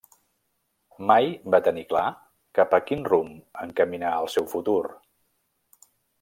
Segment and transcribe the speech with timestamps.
[1.09, 2.05] Mai va tenir clar
[2.61, 4.81] cap a quin rumb encaminar el seu futur.